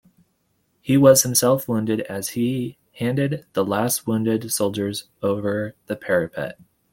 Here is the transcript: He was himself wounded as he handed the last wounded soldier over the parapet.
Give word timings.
He 0.81 0.97
was 0.97 1.21
himself 1.21 1.67
wounded 1.67 1.99
as 2.09 2.29
he 2.29 2.79
handed 2.93 3.45
the 3.53 3.63
last 3.63 4.07
wounded 4.07 4.51
soldier 4.51 4.91
over 5.21 5.75
the 5.85 5.95
parapet. 5.95 6.59